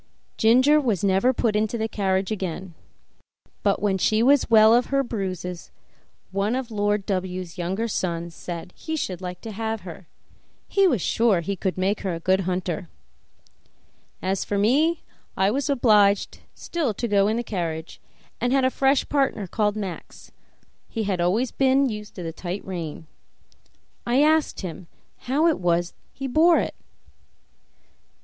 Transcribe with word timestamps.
Ginger 0.35 0.81
was 0.81 1.03
never 1.03 1.31
put 1.31 1.55
into 1.55 1.77
the 1.77 1.87
carriage 1.87 2.31
again, 2.31 2.73
but 3.61 3.83
when 3.83 3.99
she 3.99 4.23
was 4.23 4.49
well 4.49 4.73
of 4.73 4.87
her 4.87 5.03
bruises 5.03 5.69
one 6.31 6.55
of 6.55 6.69
the 6.69 6.73
Lord 6.73 7.05
W 7.05 7.43
's 7.43 7.59
younger 7.59 7.87
sons 7.87 8.33
said 8.33 8.73
he 8.75 8.95
should 8.95 9.21
like 9.21 9.41
to 9.41 9.51
have 9.51 9.81
her; 9.81 10.07
he 10.67 10.87
was 10.87 11.03
sure 11.03 11.43
she 11.43 11.55
would 11.63 11.77
make 11.77 12.03
a 12.03 12.19
good 12.19 12.39
hunter. 12.39 12.89
As 14.23 14.43
for 14.43 14.57
me, 14.57 15.03
I 15.37 15.51
was 15.51 15.69
obliged 15.69 16.39
still 16.55 16.95
to 16.95 17.07
go 17.07 17.27
in 17.27 17.37
the 17.37 17.43
carriage, 17.43 18.01
and 18.39 18.51
had 18.51 18.65
a 18.65 18.71
fresh 18.71 19.07
partner 19.07 19.45
called 19.45 19.75
Max; 19.75 20.31
he 20.89 21.03
had 21.03 21.21
always 21.21 21.51
been 21.51 21.89
used 21.89 22.15
to 22.15 22.23
the 22.23 22.33
tight 22.33 22.65
rein. 22.65 23.05
I 24.07 24.23
asked 24.23 24.61
him 24.61 24.87
how 25.29 25.45
it 25.45 25.59
was 25.59 25.93
he 26.11 26.25
bore 26.25 26.57
it. 26.57 26.73